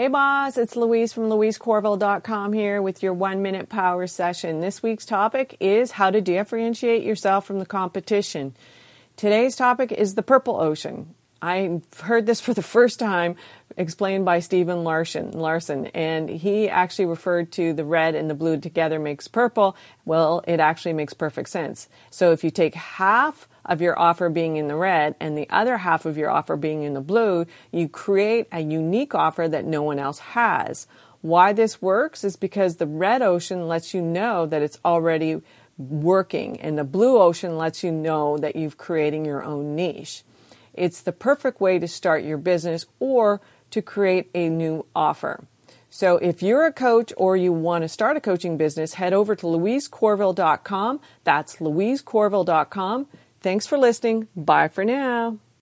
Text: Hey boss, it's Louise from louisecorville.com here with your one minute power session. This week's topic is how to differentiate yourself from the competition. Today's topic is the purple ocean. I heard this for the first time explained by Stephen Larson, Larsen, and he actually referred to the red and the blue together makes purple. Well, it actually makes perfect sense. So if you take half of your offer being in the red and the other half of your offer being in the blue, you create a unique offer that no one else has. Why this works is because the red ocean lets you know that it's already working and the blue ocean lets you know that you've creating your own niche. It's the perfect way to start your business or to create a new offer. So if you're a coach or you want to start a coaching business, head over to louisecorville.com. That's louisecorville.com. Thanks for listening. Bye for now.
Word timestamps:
Hey 0.00 0.08
boss, 0.08 0.56
it's 0.56 0.76
Louise 0.76 1.12
from 1.12 1.24
louisecorville.com 1.24 2.54
here 2.54 2.80
with 2.80 3.02
your 3.02 3.12
one 3.12 3.42
minute 3.42 3.68
power 3.68 4.06
session. 4.06 4.60
This 4.60 4.82
week's 4.82 5.04
topic 5.04 5.58
is 5.60 5.90
how 5.90 6.10
to 6.10 6.22
differentiate 6.22 7.02
yourself 7.02 7.44
from 7.44 7.58
the 7.58 7.66
competition. 7.66 8.56
Today's 9.16 9.56
topic 9.56 9.92
is 9.92 10.14
the 10.14 10.22
purple 10.22 10.58
ocean. 10.58 11.14
I 11.42 11.82
heard 11.98 12.24
this 12.24 12.40
for 12.40 12.54
the 12.54 12.62
first 12.62 12.98
time 12.98 13.36
explained 13.76 14.24
by 14.24 14.40
Stephen 14.40 14.84
Larson, 14.84 15.32
Larsen, 15.32 15.86
and 15.88 16.28
he 16.28 16.68
actually 16.68 17.06
referred 17.06 17.52
to 17.52 17.72
the 17.72 17.84
red 17.84 18.14
and 18.14 18.28
the 18.28 18.34
blue 18.34 18.58
together 18.58 18.98
makes 18.98 19.28
purple. 19.28 19.76
Well, 20.04 20.42
it 20.46 20.60
actually 20.60 20.92
makes 20.92 21.14
perfect 21.14 21.48
sense. 21.48 21.88
So 22.10 22.32
if 22.32 22.44
you 22.44 22.50
take 22.50 22.74
half 22.74 23.48
of 23.64 23.80
your 23.80 23.98
offer 23.98 24.28
being 24.28 24.56
in 24.56 24.68
the 24.68 24.76
red 24.76 25.14
and 25.20 25.36
the 25.36 25.48
other 25.50 25.78
half 25.78 26.04
of 26.04 26.16
your 26.16 26.30
offer 26.30 26.56
being 26.56 26.82
in 26.82 26.94
the 26.94 27.00
blue, 27.00 27.46
you 27.70 27.88
create 27.88 28.48
a 28.52 28.60
unique 28.60 29.14
offer 29.14 29.48
that 29.48 29.64
no 29.64 29.82
one 29.82 29.98
else 29.98 30.18
has. 30.18 30.86
Why 31.22 31.52
this 31.52 31.82
works 31.82 32.24
is 32.24 32.36
because 32.36 32.76
the 32.76 32.86
red 32.86 33.22
ocean 33.22 33.68
lets 33.68 33.92
you 33.92 34.00
know 34.00 34.46
that 34.46 34.62
it's 34.62 34.80
already 34.84 35.42
working 35.76 36.60
and 36.60 36.76
the 36.76 36.84
blue 36.84 37.18
ocean 37.18 37.56
lets 37.56 37.82
you 37.82 37.92
know 37.92 38.36
that 38.38 38.56
you've 38.56 38.76
creating 38.76 39.24
your 39.24 39.42
own 39.42 39.74
niche. 39.76 40.24
It's 40.74 41.02
the 41.02 41.12
perfect 41.12 41.60
way 41.60 41.78
to 41.78 41.88
start 41.88 42.24
your 42.24 42.38
business 42.38 42.86
or 43.00 43.40
to 43.70 43.82
create 43.82 44.30
a 44.34 44.48
new 44.48 44.86
offer. 44.94 45.44
So 45.90 46.18
if 46.18 46.42
you're 46.42 46.66
a 46.66 46.72
coach 46.72 47.12
or 47.16 47.36
you 47.36 47.52
want 47.52 47.82
to 47.82 47.88
start 47.88 48.16
a 48.16 48.20
coaching 48.20 48.56
business, 48.56 48.94
head 48.94 49.12
over 49.12 49.34
to 49.34 49.46
louisecorville.com. 49.46 51.00
That's 51.24 51.56
louisecorville.com. 51.56 53.06
Thanks 53.40 53.66
for 53.66 53.76
listening. 53.76 54.28
Bye 54.36 54.68
for 54.68 54.84
now. 54.84 55.38